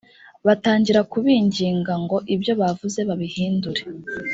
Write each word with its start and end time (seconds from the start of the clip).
batangira 0.45 1.01
kubinginga 1.11 1.93
ngo 2.03 2.17
ibyo 2.35 2.53
bavuze 2.61 2.99
babihindure 3.07 3.81